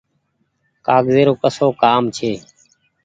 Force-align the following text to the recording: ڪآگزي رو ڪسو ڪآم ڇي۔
ڪآگزي 0.85 1.23
رو 1.27 1.33
ڪسو 1.43 1.67
ڪآم 1.81 2.03
ڇي۔ 2.15 2.31